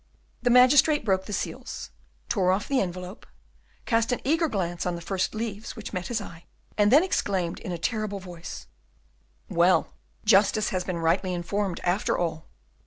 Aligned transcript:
The 0.41 0.49
magistrate 0.49 1.05
broke 1.05 1.25
the 1.27 1.31
seals, 1.31 1.91
tore 2.27 2.49
off 2.51 2.67
the 2.67 2.81
envelope, 2.81 3.27
cast 3.85 4.11
an 4.11 4.19
eager 4.23 4.47
glance 4.49 4.83
on 4.87 4.95
the 4.95 4.99
first 4.99 5.35
leaves 5.35 5.75
which 5.75 5.93
met 5.93 6.07
his 6.07 6.19
eye 6.19 6.45
and 6.75 6.91
then 6.91 7.03
exclaimed, 7.03 7.59
in 7.59 7.71
a 7.71 7.77
terrible 7.77 8.17
voice, 8.19 8.65
"Well, 9.47 9.93
justice 10.25 10.69
has 10.69 10.83
been 10.83 10.97
rightly 10.97 11.35
informed 11.35 11.81
after 11.83 12.17
all!" 12.17 12.47